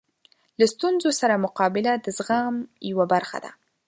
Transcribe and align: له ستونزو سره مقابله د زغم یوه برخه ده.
له 0.59 0.65
ستونزو 0.73 1.09
سره 1.21 1.43
مقابله 1.45 1.93
د 1.99 2.07
زغم 2.17 2.55
یوه 2.91 3.05
برخه 3.13 3.37
ده. 3.43 3.51